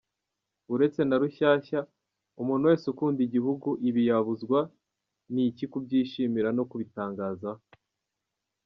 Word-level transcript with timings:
Uretse 0.73 1.01
na 1.05 1.15
Rushyashya, 1.21 1.79
umuntu 2.41 2.67
wese 2.69 2.85
ukunda 2.93 3.19
igihugu, 3.27 3.69
ibi 3.87 4.01
yabuzwa 4.09 4.59
n’iki 5.33 5.65
kubyishimira 5.71 6.49
no 6.57 6.63
kubitangaza! 6.69 7.51